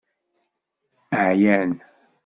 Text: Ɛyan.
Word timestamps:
Ɛyan. 1.27 1.71